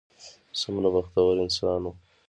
څومره 0.59 0.87
بختور 0.95 1.33
انسان 1.45 1.81
و. 1.85 1.93